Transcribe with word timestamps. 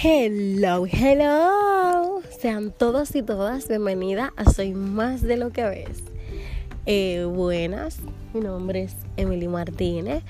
Hello, 0.00 0.86
hello. 0.86 2.22
Sean 2.38 2.70
todos 2.70 3.16
y 3.16 3.22
todas 3.24 3.66
bienvenidas 3.66 4.30
a 4.36 4.48
Soy 4.48 4.72
Más 4.72 5.22
de 5.22 5.36
lo 5.36 5.50
que 5.50 5.64
ves. 5.64 6.04
Eh, 6.86 7.24
buenas, 7.28 7.98
mi 8.32 8.38
nombre 8.38 8.84
es 8.84 8.94
Emily 9.16 9.48
Martínez. 9.48 10.22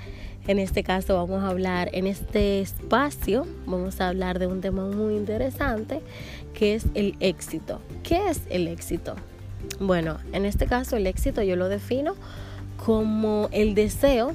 En 0.46 0.58
este 0.58 0.82
caso 0.82 1.16
vamos 1.16 1.44
a 1.44 1.48
hablar, 1.48 1.90
en 1.92 2.06
este 2.06 2.62
espacio, 2.62 3.46
vamos 3.66 4.00
a 4.00 4.08
hablar 4.08 4.38
de 4.38 4.46
un 4.46 4.62
tema 4.62 4.86
muy 4.86 5.16
interesante 5.16 6.00
que 6.54 6.74
es 6.74 6.86
el 6.94 7.16
éxito. 7.20 7.82
¿Qué 8.02 8.30
es 8.30 8.40
el 8.48 8.68
éxito? 8.68 9.16
Bueno, 9.80 10.16
en 10.32 10.46
este 10.46 10.64
caso 10.64 10.96
el 10.96 11.06
éxito 11.06 11.42
yo 11.42 11.56
lo 11.56 11.68
defino 11.68 12.14
como 12.82 13.50
el 13.52 13.74
deseo 13.74 14.32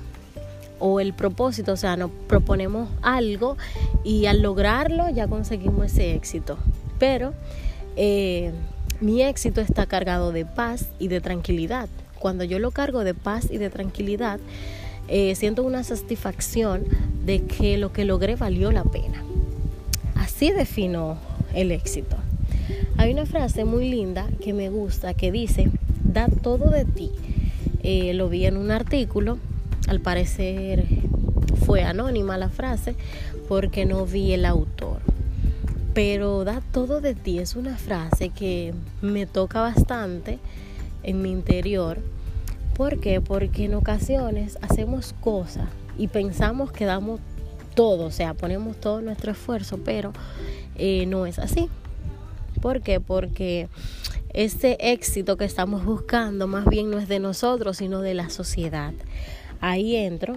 o 0.80 1.00
el 1.00 1.14
propósito, 1.14 1.74
o 1.74 1.78
sea, 1.78 1.96
nos 1.98 2.12
proponemos 2.28 2.90
algo 3.02 3.58
y 4.04 4.26
al 4.26 4.42
lograrlo 4.42 5.10
ya 5.10 5.28
conseguimos 5.28 5.86
ese 5.86 6.16
éxito. 6.16 6.58
Pero 7.00 7.34
eh, 7.96 8.52
mi 9.00 9.22
éxito 9.22 9.62
está 9.62 9.86
cargado 9.86 10.32
de 10.32 10.46
paz 10.46 10.88
y 11.00 11.08
de 11.08 11.22
tranquilidad. 11.22 11.90
Cuando 12.20 12.44
yo 12.44 12.60
lo 12.60 12.72
cargo 12.72 13.04
de 13.04 13.14
paz 13.14 13.50
y 13.52 13.58
de 13.58 13.70
tranquilidad, 13.70 14.40
eh, 15.08 15.36
siento 15.36 15.64
una 15.64 15.84
satisfacción 15.84 16.86
de 17.26 17.44
que 17.44 17.78
lo 17.78 17.92
que 17.92 18.06
logré 18.06 18.36
valió 18.36 18.72
la 18.72 18.84
pena. 18.84 19.24
Así 20.16 20.52
defino 20.52 21.18
el 21.54 21.72
éxito. 21.72 22.16
Hay 22.98 23.12
una 23.12 23.26
frase 23.26 23.66
muy 23.66 23.90
linda 23.90 24.28
que 24.42 24.54
me 24.54 24.70
gusta 24.70 25.14
que 25.14 25.32
dice, 25.32 25.70
da 26.04 26.28
todo 26.28 26.70
de 26.70 26.86
ti. 26.86 27.12
Eh, 27.82 28.14
lo 28.14 28.30
vi 28.30 28.46
en 28.46 28.56
un 28.56 28.72
artículo 28.72 29.38
al 29.88 30.00
parecer 30.00 30.86
fue 31.66 31.84
anónima 31.84 32.38
la 32.38 32.50
frase 32.50 32.96
porque 33.48 33.86
no 33.86 34.06
vi 34.06 34.34
el 34.34 34.46
autor. 34.46 35.00
Pero 35.94 36.44
da 36.44 36.62
todo 36.72 37.02
de 37.02 37.14
ti 37.14 37.40
es 37.40 37.56
una 37.56 37.78
frase 37.78 38.30
que 38.30 38.74
me 39.02 39.26
toca 39.26 39.62
bastante 39.62 40.40
en 41.04 41.22
mi 41.22 41.32
interior. 41.32 42.00
¿Por 42.76 43.00
qué? 43.00 43.22
Porque 43.22 43.66
en 43.66 43.76
ocasiones 43.76 44.58
hacemos 44.62 45.14
cosas 45.22 45.68
y 45.98 46.08
pensamos 46.08 46.72
que 46.72 46.86
damos 46.86 47.20
todo, 47.76 48.06
o 48.06 48.12
sea, 48.12 48.34
ponemos 48.34 48.78
todo 48.78 49.02
nuestro 49.02 49.32
esfuerzo, 49.32 49.80
pero 49.84 50.14
eh, 50.76 51.06
no 51.06 51.28
es 51.28 51.38
así. 51.38 51.70
¿Por 52.62 52.82
qué? 52.82 53.00
Porque 53.00 53.68
ese 54.34 54.78
éxito 54.80 55.38
que 55.38 55.46
estamos 55.46 55.86
buscando 55.86 56.48
más 56.48 56.66
bien 56.66 56.90
no 56.90 56.98
es 56.98 57.08
de 57.08 57.20
nosotros, 57.20 57.78
sino 57.78 58.02
de 58.02 58.16
la 58.16 58.30
sociedad 58.30 58.94
ahí 59.64 59.96
entro 59.96 60.36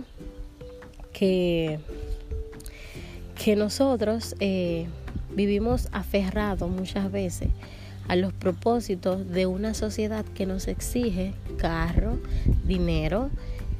que, 1.13 1.81
que 3.35 3.57
nosotros 3.57 4.37
eh, 4.39 4.87
vivimos 5.35 5.89
aferrados 5.91 6.71
muchas 6.71 7.11
veces 7.11 7.49
a 8.07 8.15
los 8.15 8.33
propósitos 8.33 9.29
de 9.29 9.47
una 9.47 9.75
sociedad 9.75 10.25
que 10.25 10.47
nos 10.47 10.69
exige 10.69 11.35
carro, 11.59 12.21
dinero, 12.65 13.29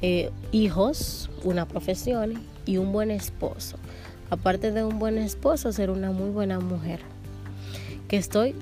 eh, 0.01 0.31
hijos, 0.51 1.29
una 1.45 1.65
profesión 1.65 2.33
y 2.65 2.75
un 2.75 2.91
buen 2.91 3.09
esposo. 3.09 3.77
Aparte 4.29 4.73
de 4.73 4.83
un 4.83 4.99
buen 4.99 5.17
esposo, 5.17 5.71
ser 5.71 5.91
una 5.91 6.11
muy 6.11 6.29
buena 6.29 6.59
mujer. 6.59 6.99
Que 8.09 8.17
estoy 8.17 8.53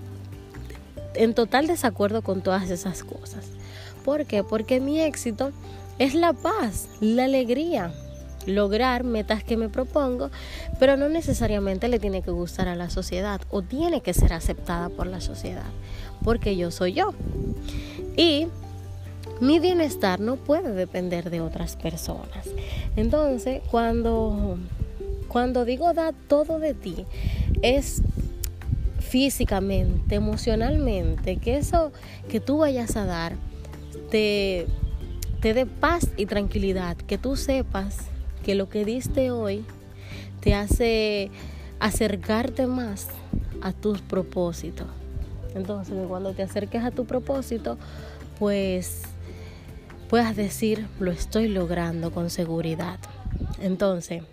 en 1.16 1.33
total 1.33 1.66
desacuerdo 1.66 2.22
con 2.22 2.44
todas 2.44 2.69
esas 2.69 3.03
cosas. 3.03 3.45
¿Por 4.03 4.25
qué? 4.25 4.44
Porque 4.44 4.80
mi 4.80 5.02
éxito 5.02 5.52
es 5.99 6.13
la 6.13 6.33
paz, 6.33 6.88
la 6.99 7.25
alegría, 7.25 7.91
lograr 8.45 9.03
metas 9.03 9.43
que 9.43 9.57
me 9.57 9.69
propongo, 9.69 10.29
pero 10.79 10.97
no 10.97 11.09
necesariamente 11.09 11.88
le 11.88 11.99
tiene 11.99 12.21
que 12.21 12.31
gustar 12.31 12.67
a 12.67 12.75
la 12.75 12.89
sociedad 12.89 13.41
o 13.49 13.61
tiene 13.61 14.01
que 14.01 14.13
ser 14.13 14.33
aceptada 14.33 14.89
por 14.89 15.07
la 15.07 15.22
sociedad, 15.22 15.66
porque 16.23 16.56
yo 16.56 16.72
soy 16.72 16.94
yo. 16.94 17.13
Y 18.17 18.47
mi 19.41 19.59
bienestar 19.59 20.19
no 20.19 20.35
puede 20.38 20.73
depender 20.73 21.29
de 21.29 21.41
otras 21.41 21.75
personas. 21.75 22.47
Entonces, 22.95 23.62
cuando, 23.69 24.57
cuando 25.27 25.66
digo 25.66 25.94
da 25.94 26.13
todo 26.27 26.59
de 26.59 26.73
ti, 26.73 27.06
es 27.62 28.01
físicamente, 29.00 30.16
emocionalmente, 30.16 31.38
que 31.38 31.57
eso 31.57 31.91
que 32.29 32.39
tú 32.39 32.59
vayas 32.59 32.95
a 32.95 33.06
dar 33.06 33.33
te 34.09 34.67
te 35.41 35.53
dé 35.53 35.66
paz 35.66 36.09
y 36.18 36.25
tranquilidad, 36.25 36.97
que 36.97 37.18
tú 37.18 37.35
sepas 37.35 37.97
que 38.44 38.56
lo 38.56 38.69
que 38.69 38.85
diste 38.85 39.31
hoy 39.31 39.66
te 40.41 40.53
hace 40.53 41.31
acercarte 41.79 42.68
más 42.68 43.07
a 43.62 43.72
tus 43.72 44.01
propósitos. 44.01 44.88
Entonces, 45.56 45.95
cuando 46.07 46.34
te 46.34 46.44
acerques 46.44 46.84
a 46.84 46.91
tu 46.91 47.06
propósito, 47.06 47.78
pues 48.38 49.03
puedas 50.09 50.35
decir, 50.35 50.88
lo 51.00 51.12
estoy 51.12 51.47
logrando 51.47 52.12
con 52.12 52.29
seguridad. 52.29 53.00
Entonces, 53.62 54.24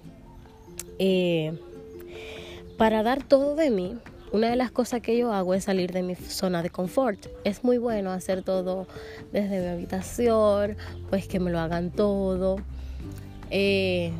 eh, 0.98 1.58
para 2.76 3.02
dar 3.02 3.22
todo 3.22 3.54
de 3.54 3.70
mí, 3.70 3.96
una 4.32 4.48
de 4.48 4.56
las 4.56 4.70
cosas 4.70 5.02
que 5.02 5.16
yo 5.16 5.32
hago 5.32 5.52
es 5.52 5.64
salir 5.64 5.92
de 5.92 6.02
mi 6.02 6.14
zona 6.14 6.62
de 6.62 6.70
confort. 6.70 7.26
Es 7.44 7.64
muy 7.64 7.76
bueno 7.76 8.10
hacer 8.12 8.42
todo 8.42 8.86
desde 9.30 9.60
mi 9.60 9.66
habitación, 9.66 10.76
pues 11.10 11.28
que 11.28 11.38
me 11.38 11.50
lo 11.50 11.60
hagan 11.60 11.90
todo. 11.90 12.56
Eh, 13.50 14.10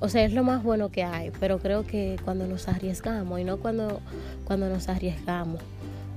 o 0.00 0.08
sea, 0.08 0.24
es 0.24 0.32
lo 0.32 0.42
más 0.42 0.62
bueno 0.62 0.88
que 0.90 1.04
hay, 1.04 1.32
pero 1.38 1.58
creo 1.58 1.86
que 1.86 2.16
cuando 2.24 2.46
nos 2.46 2.66
arriesgamos, 2.66 3.40
y 3.40 3.44
no 3.44 3.58
cuando, 3.58 4.00
cuando 4.44 4.70
nos 4.70 4.88
arriesgamos, 4.88 5.60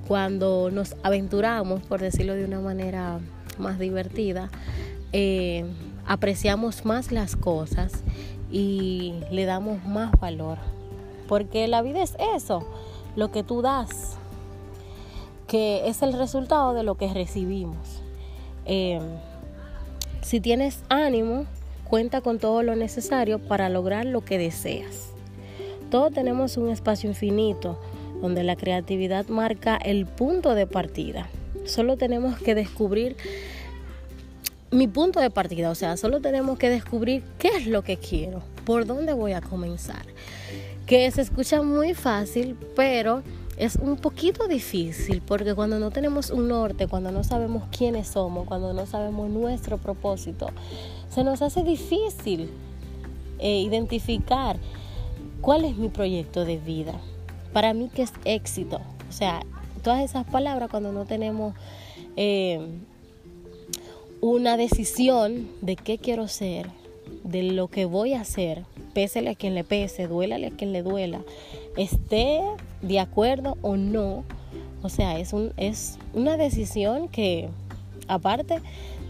cuando 0.07 0.72
nos 0.72 0.95
aventuramos, 1.03 1.81
por 1.81 2.00
decirlo 2.00 2.35
de 2.35 2.45
una 2.45 2.62
manera 2.62 3.19
más 3.57 3.79
divertida, 3.79 4.50
eh, 5.12 5.66
apreciamos 6.07 6.85
más 6.85 7.12
las 7.12 7.35
cosas 7.35 7.91
y 8.50 9.16
le 9.29 9.44
damos 9.44 9.83
más 9.83 10.18
valor. 10.22 10.57
Porque 11.28 11.68
la 11.68 11.81
vida 11.81 12.01
es 12.01 12.16
eso 12.35 12.66
lo 13.16 13.32
que 13.32 13.44
tú 13.44 13.62
das, 13.62 14.18
que 15.48 15.88
es 15.88 16.02
el 16.02 16.14
resultado 16.14 16.74
de 16.74 16.84
lo 16.84 16.96
que 16.96 17.14
recibimos. 17.14 18.02
Em, 18.66 19.02
si 20.22 20.40
tienes 20.40 20.84
ánimo, 20.90 21.46
cuenta 21.90 22.22
con 22.22 22.40
todo 22.40 22.64
lo 22.64 22.76
necesario 22.76 23.40
para 23.40 23.70
lograr 23.70 24.06
lo 24.06 24.22
que 24.22 24.38
deseas. 24.38 25.10
Todos 25.90 26.14
tenemos 26.14 26.56
un 26.56 26.70
espacio 26.70 27.10
infinito 27.10 27.78
donde 28.22 28.44
la 28.44 28.56
creatividad 28.56 29.28
marca 29.28 29.76
el 29.76 30.06
punto 30.06 30.56
de 30.56 30.68
partida. 30.68 31.28
Solo 31.66 31.98
tenemos 31.98 32.40
que 32.40 32.56
descubrir 32.56 33.18
mi 34.72 34.88
punto 34.88 35.20
de 35.20 35.30
partida, 35.30 35.70
o 35.70 35.76
sea, 35.76 35.98
solo 35.98 36.22
tenemos 36.22 36.58
que 36.58 36.70
descubrir 36.70 37.24
qué 37.38 37.50
es 37.50 37.68
lo 37.68 37.82
que 37.82 37.98
quiero, 37.98 38.42
por 38.64 38.86
dónde 38.86 39.12
voy 39.12 39.34
a 39.34 39.42
comenzar 39.42 40.06
que 40.91 41.09
se 41.09 41.22
escucha 41.22 41.62
muy 41.62 41.94
fácil, 41.94 42.57
pero 42.75 43.24
es 43.56 43.78
un 43.78 43.96
poquito 43.96 44.50
difícil 44.50 45.22
porque 45.25 45.56
cuando 45.56 45.79
no 45.79 45.90
tenemos 45.90 46.31
un 46.31 46.50
norte, 46.50 46.88
cuando 46.88 47.13
no 47.13 47.24
sabemos 47.24 47.63
quiénes 47.72 48.09
somos, 48.09 48.46
cuando 48.46 48.74
no 48.74 48.85
sabemos 48.85 49.30
nuestro 49.30 49.78
propósito, 49.78 50.50
se 51.09 51.24
nos 51.24 51.41
hace 51.41 51.63
difícil 51.63 52.50
eh, 53.40 53.62
identificar 53.62 54.57
cuál 55.40 55.63
es 55.63 55.78
mi 55.78 55.88
proyecto 55.88 56.44
de 56.44 56.57
vida. 56.57 57.00
Para 57.53 57.74
mí, 57.74 57.90
¿qué 57.96 58.01
es 58.01 58.12
éxito? 58.25 58.81
O 59.09 59.13
sea, 59.13 59.44
todas 59.84 60.01
esas 60.01 60.25
palabras 60.25 60.69
cuando 60.69 60.91
no 60.91 61.06
tenemos 61.06 61.56
eh, 62.18 62.68
una 64.19 64.57
decisión 64.57 65.47
de 65.62 65.78
qué 65.78 66.00
quiero 66.00 66.28
ser, 66.28 66.69
de 67.24 67.44
lo 67.44 67.69
que 67.69 67.86
voy 67.86 68.13
a 68.13 68.19
hacer, 68.19 68.66
pésele 68.92 69.32
a 69.32 69.36
quien 69.36 69.56
le 69.56 69.64
pese, 69.64 70.08
duélale 70.08 70.48
a 70.48 70.52
quien 70.52 70.72
le 70.74 70.84
duela, 70.84 71.22
esté 71.78 72.42
de 72.82 73.00
acuerdo 73.00 73.58
o 73.62 73.78
no. 73.78 74.24
O 74.84 74.90
sea, 74.90 75.20
es, 75.20 75.34
un, 75.34 75.54
es 75.58 75.98
una 76.14 76.38
decisión 76.38 77.08
que, 77.08 77.50
aparte 78.08 78.62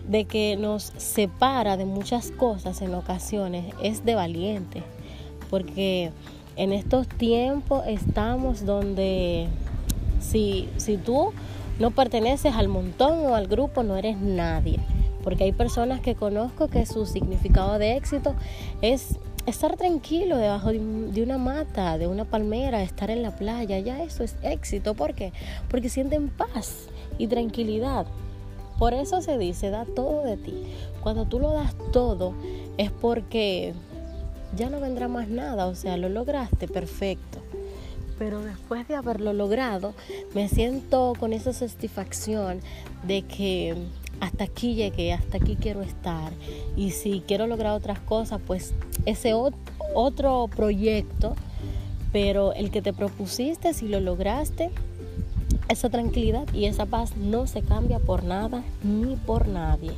de 0.08 0.26
que 0.26 0.58
nos 0.58 0.92
separa 0.98 1.78
de 1.78 1.86
muchas 1.86 2.32
cosas 2.32 2.82
en 2.82 2.94
ocasiones, 2.94 3.74
es 3.82 4.04
de 4.06 4.16
valiente. 4.16 4.84
Porque 5.50 6.12
en 6.56 6.74
estos 6.74 7.08
tiempos 7.08 7.84
estamos 7.88 8.66
donde 8.66 9.48
si, 10.20 10.70
si 10.78 10.98
tú 10.98 11.32
no 11.80 11.92
perteneces 11.92 12.56
al 12.56 12.68
montón 12.68 13.26
o 13.26 13.36
al 13.36 13.48
grupo, 13.48 13.84
no 13.84 13.96
eres 13.96 14.18
nadie. 14.18 14.80
Porque 15.24 15.46
hay 15.46 15.52
personas 15.52 16.02
que 16.02 16.16
conozco 16.16 16.68
que 16.68 16.86
su 16.86 17.06
significado 17.06 17.78
de 17.78 17.96
éxito 17.96 18.36
es 18.82 19.18
estar 19.46 19.76
tranquilo 19.78 20.38
debajo 20.38 20.70
de 20.72 21.24
una 21.24 21.38
mata, 21.38 21.98
de 21.98 22.08
una 22.08 22.26
palmera, 22.26 22.84
estar 22.84 23.10
en 23.10 23.24
la 23.24 23.36
playa, 23.36 23.80
ya 23.80 24.04
eso 24.04 24.24
es 24.24 24.36
éxito. 24.44 24.94
¿Por 24.94 25.14
qué? 25.14 25.34
Porque 25.70 25.90
sienten 25.90 26.30
paz 26.30 26.88
y 27.18 27.28
tranquilidad. 27.28 28.06
Por 28.78 28.94
eso 28.94 29.22
se 29.22 29.38
dice, 29.38 29.70
da 29.70 29.86
todo 29.86 30.24
de 30.24 30.38
ti. 30.38 30.54
Cuando 31.02 31.26
tú 31.26 31.40
lo 31.40 31.52
das 31.52 31.76
todo 31.92 32.34
es 32.78 32.92
porque 32.92 33.74
ya 34.56 34.70
no 34.70 34.80
vendrá 34.80 35.08
más 35.08 35.28
nada, 35.28 35.68
o 35.68 35.76
sea, 35.76 35.98
lo 35.98 36.10
lograste, 36.10 36.68
perfecto. 36.68 37.40
pero 38.22 38.44
después 38.44 38.88
de 38.88 38.96
haberlo 38.96 39.34
logrado, 39.34 39.96
me 40.36 40.48
siento 40.48 41.14
con 41.20 41.34
esa 41.34 41.54
satisfacción 41.54 42.60
de 43.02 43.24
que 43.24 43.76
hasta 44.20 44.44
aquí 44.44 44.76
llegué, 44.76 45.12
hasta 45.12 45.38
aquí 45.38 45.56
quiero 45.56 45.82
estar. 45.82 46.32
Y 46.78 46.92
si 46.92 47.24
quiero 47.26 47.48
lograr 47.48 47.74
otras 47.74 48.00
cosas, 48.00 48.40
pues 48.46 48.76
ese 49.06 49.34
otro 49.94 50.50
proyecto, 50.56 51.36
pero 52.12 52.54
el 52.54 52.72
que 52.72 52.82
te 52.82 52.94
propusiste, 52.94 53.74
si 53.74 53.88
lo 53.88 54.00
lograste, 54.00 54.72
esa 55.70 55.90
tranquilidad 55.90 56.52
y 56.54 56.66
esa 56.66 56.86
paz 56.86 57.16
no 57.16 57.48
se 57.48 57.62
cambia 57.62 58.00
por 58.00 58.24
nada 58.24 58.64
ni 58.84 59.16
por 59.16 59.48
nadie. 59.48 59.92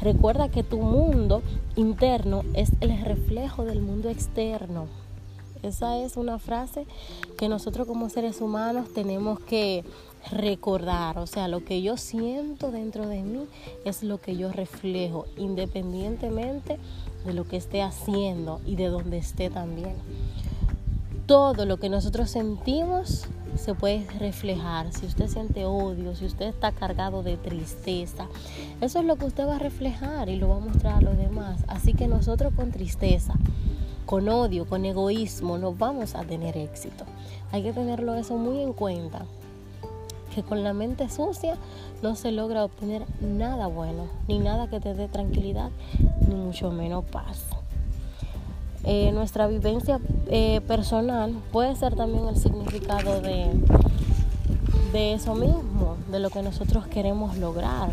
Recuerda 0.00 0.50
que 0.50 0.62
tu 0.62 0.78
mundo 0.78 1.42
interno 1.74 2.42
es 2.54 2.70
el 2.80 3.00
reflejo 3.02 3.64
del 3.64 3.80
mundo 3.80 4.08
externo. 4.08 4.86
Esa 5.62 5.98
es 5.98 6.16
una 6.16 6.38
frase 6.38 6.86
que 7.38 7.48
nosotros 7.48 7.88
como 7.88 8.08
seres 8.08 8.40
humanos 8.40 8.92
tenemos 8.94 9.40
que 9.40 9.84
recordar. 10.30 11.18
O 11.18 11.26
sea, 11.26 11.48
lo 11.48 11.64
que 11.64 11.82
yo 11.82 11.96
siento 11.96 12.70
dentro 12.70 13.06
de 13.06 13.22
mí 13.22 13.46
es 13.84 14.02
lo 14.02 14.18
que 14.18 14.36
yo 14.36 14.52
reflejo, 14.52 15.26
independientemente 15.36 16.78
de 17.24 17.34
lo 17.34 17.44
que 17.44 17.56
esté 17.56 17.82
haciendo 17.82 18.60
y 18.66 18.76
de 18.76 18.88
donde 18.88 19.18
esté 19.18 19.50
también. 19.50 19.94
Todo 21.26 21.66
lo 21.66 21.78
que 21.78 21.88
nosotros 21.88 22.30
sentimos 22.30 23.26
se 23.56 23.74
puede 23.74 24.06
reflejar. 24.18 24.92
Si 24.92 25.06
usted 25.06 25.28
siente 25.28 25.64
odio, 25.64 26.14
si 26.14 26.26
usted 26.26 26.46
está 26.46 26.72
cargado 26.72 27.22
de 27.22 27.36
tristeza, 27.36 28.26
eso 28.80 29.00
es 29.00 29.04
lo 29.04 29.16
que 29.16 29.24
usted 29.24 29.46
va 29.46 29.56
a 29.56 29.58
reflejar 29.58 30.28
y 30.28 30.36
lo 30.36 30.48
va 30.48 30.56
a 30.56 30.60
mostrar 30.60 30.94
a 30.96 31.00
los 31.00 31.16
demás. 31.16 31.64
Así 31.66 31.94
que 31.94 32.06
nosotros 32.06 32.52
con 32.54 32.70
tristeza, 32.70 33.34
con 34.04 34.28
odio, 34.28 34.66
con 34.66 34.84
egoísmo, 34.84 35.58
no 35.58 35.72
vamos 35.72 36.14
a 36.14 36.22
tener 36.22 36.56
éxito. 36.56 37.04
Hay 37.50 37.62
que 37.62 37.72
tenerlo 37.72 38.14
eso 38.14 38.36
muy 38.36 38.60
en 38.60 38.72
cuenta. 38.72 39.26
Que 40.36 40.42
con 40.42 40.62
la 40.62 40.74
mente 40.74 41.08
sucia 41.08 41.56
no 42.02 42.14
se 42.14 42.30
logra 42.30 42.62
obtener 42.62 43.06
nada 43.22 43.68
bueno, 43.68 44.06
ni 44.28 44.38
nada 44.38 44.68
que 44.68 44.80
te 44.80 44.92
dé 44.92 45.08
tranquilidad, 45.08 45.70
ni 46.28 46.34
mucho 46.34 46.70
menos 46.70 47.06
paz. 47.06 47.46
Eh, 48.84 49.12
nuestra 49.12 49.46
vivencia 49.46 49.98
eh, 50.26 50.60
personal 50.68 51.34
puede 51.52 51.74
ser 51.74 51.94
también 51.94 52.28
el 52.28 52.36
significado 52.36 53.22
de, 53.22 53.46
de 54.92 55.14
eso 55.14 55.34
mismo, 55.34 55.96
de 56.10 56.20
lo 56.20 56.28
que 56.28 56.42
nosotros 56.42 56.86
queremos 56.86 57.38
lograr, 57.38 57.88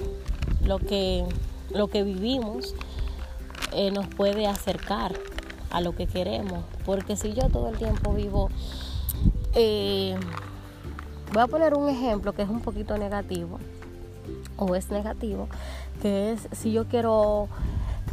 lo 0.65 0.79
que, 0.79 1.23
lo 1.73 1.87
que 1.87 2.03
vivimos 2.03 2.75
eh, 3.71 3.89
nos 3.91 4.07
puede 4.07 4.47
acercar 4.47 5.13
a 5.71 5.79
lo 5.79 5.95
que 5.95 6.07
queremos. 6.07 6.65
Porque 6.85 7.15
si 7.15 7.31
yo 7.31 7.47
todo 7.47 7.69
el 7.69 7.77
tiempo 7.77 8.11
vivo, 8.11 8.49
voy 11.33 11.41
a 11.41 11.47
poner 11.47 11.73
un 11.73 11.89
ejemplo 11.89 12.33
que 12.33 12.43
es 12.43 12.49
un 12.49 12.61
poquito 12.61 12.97
negativo, 12.97 13.59
o 14.55 14.75
es 14.75 14.89
negativo, 14.91 15.47
que 16.01 16.31
es 16.31 16.47
si 16.51 16.71
yo 16.71 16.85
quiero 16.85 17.49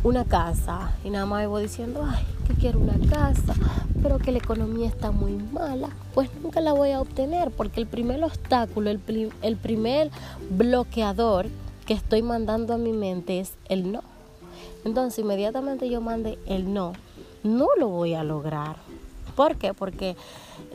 una 0.02 0.24
casa 0.24 0.92
y 1.04 1.10
nada 1.10 1.26
más 1.26 1.46
voy 1.46 1.64
diciendo, 1.64 2.02
ay, 2.04 2.24
que 2.46 2.54
quiero 2.54 2.80
una 2.80 2.98
casa, 3.08 3.54
pero 4.02 4.18
que 4.18 4.32
la 4.32 4.38
economía 4.38 4.88
está 4.88 5.10
muy 5.10 5.32
mala, 5.32 5.90
pues 6.14 6.30
nunca 6.42 6.60
la 6.60 6.72
voy 6.72 6.92
a 6.92 7.00
obtener 7.00 7.50
porque 7.50 7.80
el 7.80 7.86
primer 7.86 8.24
obstáculo, 8.24 8.90
el, 8.90 9.00
el 9.42 9.56
primer 9.56 10.10
bloqueador 10.48 11.46
que 11.84 11.94
estoy 11.94 12.22
mandando 12.22 12.74
a 12.74 12.78
mi 12.78 12.92
mente 12.92 13.40
es 13.40 13.52
el 13.68 13.92
no. 13.92 14.02
Entonces 14.84 15.18
inmediatamente 15.18 15.90
yo 15.90 16.00
mande 16.00 16.38
el 16.46 16.72
no 16.72 16.94
no 17.42 17.68
lo 17.78 17.88
voy 17.88 18.14
a 18.14 18.24
lograr. 18.24 18.76
¿Por 19.40 19.56
qué? 19.56 19.72
Porque 19.72 20.16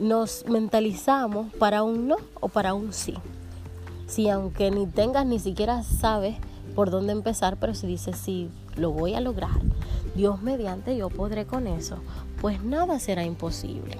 nos 0.00 0.44
mentalizamos 0.48 1.54
para 1.54 1.84
un 1.84 2.08
no 2.08 2.16
o 2.40 2.48
para 2.48 2.74
un 2.74 2.92
sí. 2.92 3.14
Si 4.08 4.28
aunque 4.28 4.72
ni 4.72 4.88
tengas 4.88 5.24
ni 5.24 5.38
siquiera 5.38 5.84
sabes 5.84 6.34
por 6.74 6.90
dónde 6.90 7.12
empezar, 7.12 7.58
pero 7.58 7.76
si 7.76 7.86
dices 7.86 8.16
sí, 8.16 8.50
lo 8.74 8.90
voy 8.90 9.14
a 9.14 9.20
lograr, 9.20 9.60
Dios 10.16 10.42
mediante 10.42 10.96
yo 10.96 11.10
podré 11.10 11.46
con 11.46 11.68
eso, 11.68 11.98
pues 12.40 12.60
nada 12.60 12.98
será 12.98 13.22
imposible. 13.22 13.98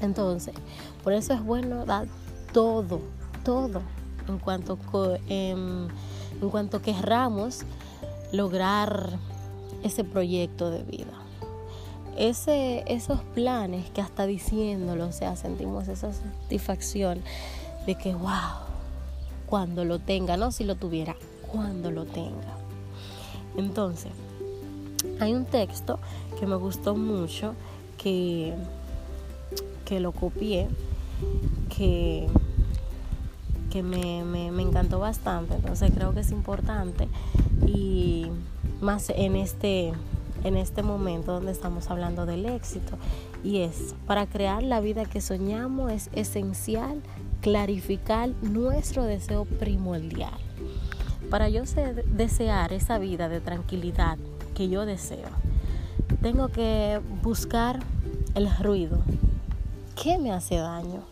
Entonces, 0.00 0.54
por 1.02 1.12
eso 1.12 1.34
es 1.34 1.42
bueno 1.42 1.84
dar 1.84 2.06
todo, 2.52 3.00
todo 3.44 3.82
en 4.28 4.38
cuanto, 4.38 4.78
en, 5.28 5.88
en 6.40 6.50
cuanto 6.50 6.82
querramos 6.82 7.62
lograr 8.30 9.18
ese 9.82 10.04
proyecto 10.04 10.70
de 10.70 10.84
vida 10.84 11.25
esos 12.16 13.20
planes 13.34 13.90
que 13.90 14.00
hasta 14.00 14.26
diciéndolo, 14.26 15.06
o 15.06 15.12
sea, 15.12 15.36
sentimos 15.36 15.88
esa 15.88 16.12
satisfacción 16.12 17.20
de 17.86 17.94
que, 17.94 18.14
wow, 18.14 18.66
cuando 19.46 19.84
lo 19.84 19.98
tenga, 19.98 20.36
no 20.36 20.50
si 20.50 20.64
lo 20.64 20.74
tuviera, 20.76 21.16
cuando 21.52 21.90
lo 21.90 22.04
tenga. 22.04 22.56
Entonces, 23.56 24.12
hay 25.20 25.34
un 25.34 25.44
texto 25.44 25.98
que 26.38 26.46
me 26.46 26.56
gustó 26.56 26.96
mucho, 26.96 27.54
que, 27.98 28.54
que 29.84 30.00
lo 30.00 30.12
copié, 30.12 30.68
que, 31.76 32.26
que 33.70 33.82
me, 33.82 34.24
me 34.24 34.62
encantó 34.62 34.98
bastante, 34.98 35.54
entonces 35.54 35.90
creo 35.94 36.12
que 36.12 36.20
es 36.20 36.30
importante 36.30 37.08
y 37.66 38.26
más 38.80 39.10
en 39.10 39.36
este 39.36 39.92
en 40.46 40.56
este 40.56 40.84
momento 40.84 41.32
donde 41.32 41.50
estamos 41.50 41.90
hablando 41.90 42.24
del 42.24 42.46
éxito. 42.46 42.96
Y 43.42 43.58
es, 43.58 43.96
para 44.06 44.26
crear 44.26 44.62
la 44.62 44.80
vida 44.80 45.04
que 45.04 45.20
soñamos 45.20 45.90
es 45.90 46.08
esencial 46.12 47.02
clarificar 47.40 48.30
nuestro 48.42 49.02
deseo 49.02 49.44
primordial. 49.44 50.38
Para 51.30 51.48
yo 51.48 51.62
desear 52.06 52.72
esa 52.72 52.98
vida 52.98 53.28
de 53.28 53.40
tranquilidad 53.40 54.18
que 54.54 54.68
yo 54.68 54.86
deseo, 54.86 55.28
tengo 56.22 56.48
que 56.48 57.00
buscar 57.22 57.80
el 58.36 58.48
ruido. 58.58 58.98
¿Qué 60.00 60.16
me 60.18 60.30
hace 60.30 60.56
daño? 60.56 61.02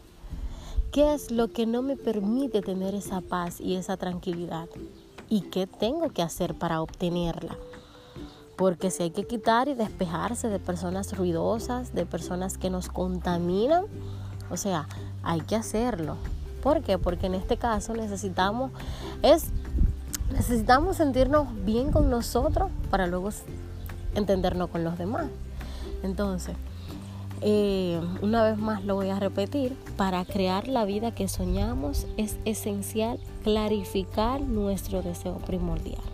¿Qué 0.92 1.12
es 1.12 1.32
lo 1.32 1.48
que 1.48 1.66
no 1.66 1.82
me 1.82 1.96
permite 1.96 2.62
tener 2.62 2.94
esa 2.94 3.20
paz 3.20 3.60
y 3.60 3.75
esa 3.75 3.96
tranquilidad? 3.96 4.69
¿Y 5.28 5.40
qué 5.40 5.66
tengo 5.66 6.10
que 6.10 6.22
hacer 6.22 6.54
para 6.54 6.81
obtenerla? 6.81 7.56
Porque 8.56 8.90
si 8.90 9.04
hay 9.04 9.10
que 9.10 9.26
quitar 9.26 9.68
y 9.68 9.74
despejarse 9.74 10.48
de 10.48 10.58
personas 10.58 11.16
ruidosas, 11.16 11.94
de 11.94 12.06
personas 12.06 12.58
que 12.58 12.70
nos 12.70 12.88
contaminan, 12.88 13.84
o 14.50 14.56
sea, 14.56 14.88
hay 15.22 15.40
que 15.40 15.56
hacerlo. 15.56 16.17
¿Por 16.62 16.82
qué? 16.82 16.98
Porque 16.98 17.26
en 17.26 17.34
este 17.34 17.56
caso 17.56 17.94
necesitamos 17.94 18.70
es 19.22 19.46
necesitamos 20.32 20.96
sentirnos 20.96 21.46
bien 21.64 21.93
con 21.93 22.10
nosotros 22.10 22.70
para 22.90 23.06
luego 23.06 23.31
entendernos 24.14 24.70
con 24.70 24.84
los 24.84 24.98
demás. 24.98 25.26
Entonces, 26.02 26.56
eh, 27.40 28.00
una 28.22 28.43
vez 28.44 28.58
más 28.58 28.84
lo 28.84 28.94
voy 28.94 29.10
a 29.10 29.19
repetir, 29.19 29.76
para 29.96 30.24
crear 30.24 30.69
la 30.69 30.84
vida 30.84 31.14
que 31.14 31.29
soñamos 31.29 32.06
es 32.17 32.36
esencial 32.44 33.19
clarificar 33.43 34.40
nuestro 34.40 35.02
deseo 35.02 35.36
primordial. 35.38 36.13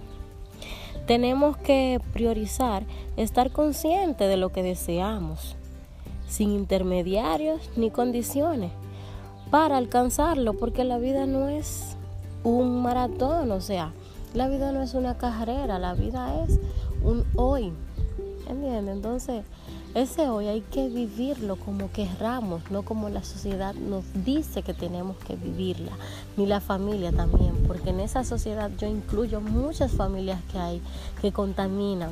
Tenemos 1.10 1.56
que 1.56 2.00
priorizar 2.12 2.84
estar 3.16 3.50
consciente 3.50 4.28
de 4.28 4.36
lo 4.36 4.50
que 4.50 4.62
deseamos, 4.62 5.56
sin 6.28 6.52
intermediarios 6.52 7.68
ni 7.74 7.90
condiciones, 7.90 8.70
para 9.50 9.76
alcanzarlo, 9.76 10.52
porque 10.54 10.84
la 10.84 10.98
vida 10.98 11.26
no 11.26 11.48
es 11.48 11.96
un 12.44 12.80
maratón, 12.80 13.50
o 13.50 13.60
sea, 13.60 13.90
la 14.34 14.46
vida 14.48 14.70
no 14.70 14.82
es 14.82 14.94
una 14.94 15.18
carrera, 15.18 15.80
la 15.80 15.94
vida 15.94 16.44
es 16.44 16.60
un 17.02 17.24
hoy. 17.34 17.72
¿Entiendes? 18.48 18.94
Entonces, 18.94 19.42
ese 19.94 20.28
hoy 20.28 20.46
hay 20.46 20.60
que 20.60 20.88
vivirlo 20.88 21.56
como 21.56 21.90
querramos, 21.90 22.70
no 22.70 22.82
como 22.82 23.08
la 23.08 23.24
sociedad 23.24 23.74
nos 23.74 24.04
dice 24.24 24.62
que 24.62 24.72
tenemos 24.72 25.16
que 25.16 25.34
vivirla, 25.34 25.90
ni 26.36 26.46
la 26.46 26.60
familia 26.60 27.10
también, 27.10 27.54
porque 27.66 27.90
en 27.90 27.98
esa 27.98 28.22
sociedad 28.22 28.70
yo 28.78 28.86
incluyo 28.86 29.40
muchas 29.40 29.90
familias 29.90 30.40
que 30.52 30.58
hay 30.58 30.82
que 31.20 31.32
contaminan, 31.32 32.10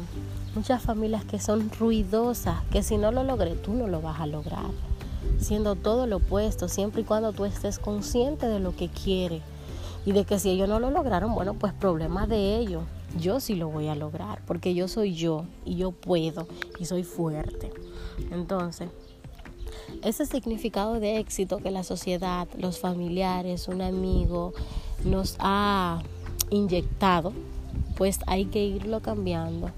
muchas 0.56 0.82
familias 0.82 1.24
que 1.24 1.38
son 1.38 1.70
ruidosas, 1.78 2.56
que 2.72 2.82
si 2.82 2.96
no 2.96 3.12
lo 3.12 3.22
logré, 3.22 3.54
tú 3.54 3.72
no 3.74 3.86
lo 3.86 4.00
vas 4.00 4.20
a 4.20 4.26
lograr, 4.26 4.70
siendo 5.38 5.76
todo 5.76 6.08
lo 6.08 6.16
opuesto, 6.16 6.68
siempre 6.68 7.02
y 7.02 7.04
cuando 7.04 7.32
tú 7.32 7.44
estés 7.44 7.78
consciente 7.78 8.48
de 8.48 8.58
lo 8.58 8.74
que 8.74 8.88
quieres 8.88 9.42
y 10.04 10.10
de 10.10 10.24
que 10.24 10.40
si 10.40 10.50
ellos 10.50 10.68
no 10.68 10.80
lo 10.80 10.90
lograron, 10.90 11.32
bueno, 11.32 11.54
pues 11.54 11.72
problema 11.74 12.26
de 12.26 12.56
ellos 12.56 12.82
yo 13.16 13.40
sí 13.40 13.54
lo 13.54 13.68
voy 13.68 13.88
a 13.88 13.94
lograr, 13.94 14.42
porque 14.46 14.74
yo 14.74 14.88
soy 14.88 15.14
yo 15.14 15.44
y 15.64 15.76
yo 15.76 15.92
puedo 15.92 16.46
y 16.78 16.84
soy 16.84 17.04
fuerte. 17.04 17.70
Entonces, 18.30 18.90
ese 20.02 20.26
significado 20.26 21.00
de 21.00 21.18
éxito 21.18 21.58
que 21.58 21.70
la 21.70 21.82
sociedad, 21.82 22.48
los 22.58 22.78
familiares, 22.78 23.68
un 23.68 23.82
amigo 23.82 24.52
nos 25.04 25.36
ha 25.38 26.02
inyectado, 26.50 27.32
pues 27.96 28.18
hay 28.26 28.46
que 28.46 28.64
irlo 28.64 29.00
cambiando, 29.00 29.70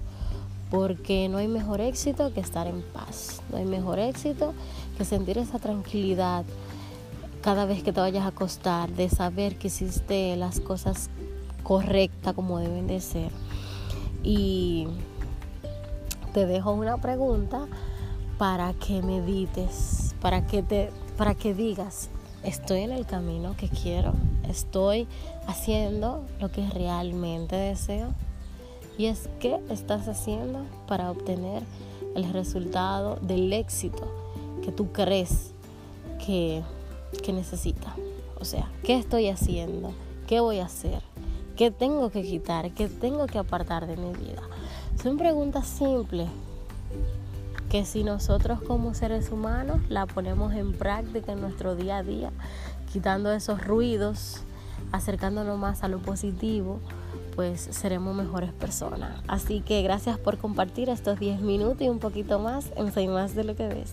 porque 0.71 1.29
no 1.29 1.39
hay 1.39 1.49
mejor 1.49 1.81
éxito 1.81 2.33
que 2.33 2.41
estar 2.41 2.67
en 2.67 2.83
paz, 2.83 3.43
no 3.51 3.59
hay 3.59 3.65
mejor 3.65 3.99
éxito 3.99 4.55
que 4.99 5.05
sentir 5.05 5.39
esa 5.39 5.59
tranquilidad 5.59 6.45
cada 7.43 7.65
vez 7.65 7.83
que 7.83 7.93
te 7.93 8.01
vayas 8.01 8.25
a 8.25 8.29
acostar, 8.29 8.91
de 8.93 9.09
saber 9.09 9.57
que 9.57 9.69
hiciste 9.69 10.37
las 10.37 10.61
cosas 10.61 11.09
correctas 11.63 12.35
como 12.35 12.59
deben 12.59 12.87
de 12.87 13.01
ser. 13.01 13.31
Y 14.23 14.87
te 16.33 16.47
dejo 16.47 16.73
una 16.73 16.99
pregunta 16.99 17.67
para 18.39 18.73
que 18.75 19.03
medites, 19.03 20.15
para 20.21 20.47
que 20.47 20.63
te 20.63 20.91
para 21.17 21.35
que 21.35 21.53
digas, 21.53 22.09
estoy 22.45 22.81
en 22.81 22.93
el 22.93 23.05
camino 23.05 23.55
que 23.55 23.69
quiero, 23.69 24.15
estoy 24.49 25.07
haciendo 25.47 26.25
lo 26.41 26.51
que 26.51 26.67
realmente 26.71 27.57
deseo. 27.57 28.09
Y 28.97 29.07
es 29.07 29.29
que 29.39 29.61
estás 29.69 30.09
haciendo 30.09 30.65
para 30.87 31.11
obtener 31.11 31.63
el 32.15 32.33
resultado 32.33 33.17
del 33.17 33.53
éxito 33.53 34.11
que 34.63 34.73
tú 34.73 34.93
crees 34.93 35.53
que, 36.25 36.63
que 37.23 37.33
necesitas. 37.33 37.95
O 38.41 38.47
sea, 38.47 38.71
¿qué 38.83 38.97
estoy 38.97 39.29
haciendo? 39.29 39.93
¿Qué 40.27 40.41
voy 40.41 40.59
a 40.59 40.65
hacer? 40.65 41.10
¿Qué 41.61 41.71
tengo 41.71 42.09
que 42.09 42.23
quitar? 42.23 42.71
¿Qué 42.71 42.89
tengo 42.89 43.27
que 43.27 43.37
apartar 43.37 43.87
de 43.87 43.95
mi 43.99 44.15
vida? 44.15 44.41
Son 45.03 45.19
preguntas 45.19 45.67
simples 45.67 46.31
que 47.69 47.85
si 47.85 48.03
nosotros 48.03 48.63
como 48.63 48.95
seres 48.95 49.31
humanos 49.31 49.79
la 49.91 50.07
ponemos 50.07 50.55
en 50.55 50.73
práctica 50.73 51.33
en 51.33 51.43
nuestro 51.43 51.77
día 51.77 51.99
a 51.99 52.03
día, 52.03 52.31
quitando 52.91 53.31
esos 53.31 53.63
ruidos, 53.63 54.41
acercándonos 54.91 55.59
más 55.59 55.85
a 55.85 55.89
lo 55.89 55.99
positivo, 55.99 56.81
pues 57.37 57.61
seremos 57.61 58.17
mejores 58.17 58.55
personas. 58.55 59.23
Así 59.29 59.61
que 59.61 59.83
gracias 59.83 60.19
por 60.19 60.39
compartir 60.39 60.89
estos 60.89 61.21
10 61.21 61.43
minutos 61.43 61.83
y 61.83 61.91
un 61.91 61.99
poquito 61.99 62.39
más 62.39 62.73
en 62.77 62.91
Soy 62.91 63.07
Más 63.07 63.35
de 63.35 63.45
lo 63.45 63.55
que 63.55 63.69
ves. 63.69 63.93